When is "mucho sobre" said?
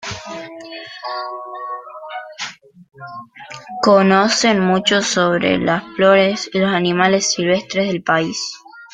4.61-5.59